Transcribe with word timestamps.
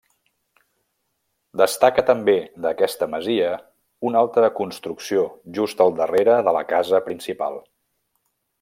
Destaca 1.61 2.03
també 2.07 2.35
d'aquesta 2.65 3.09
masia 3.13 3.51
una 4.11 4.19
altra 4.25 4.49
construcció 4.61 5.27
just 5.59 5.85
al 5.87 5.95
darrere 6.01 6.39
de 6.49 6.59
la 6.61 6.65
casa 6.73 7.05
principal. 7.11 7.61